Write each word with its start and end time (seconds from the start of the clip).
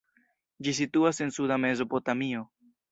Ĝi 0.67 0.73
situas 0.79 1.21
en 1.27 1.37
suda 1.39 1.61
Mezopotamio. 1.67 2.47